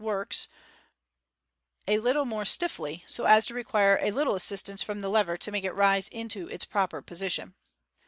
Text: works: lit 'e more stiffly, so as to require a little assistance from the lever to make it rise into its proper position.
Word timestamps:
works: 0.03 0.47
lit 1.87 2.15
'e 2.15 2.25
more 2.25 2.43
stiffly, 2.43 3.03
so 3.05 3.25
as 3.25 3.45
to 3.45 3.53
require 3.53 3.99
a 4.01 4.09
little 4.09 4.33
assistance 4.33 4.81
from 4.81 5.01
the 5.01 5.09
lever 5.11 5.37
to 5.37 5.51
make 5.51 5.63
it 5.63 5.75
rise 5.75 6.09
into 6.09 6.47
its 6.47 6.65
proper 6.65 7.03
position. 7.03 7.53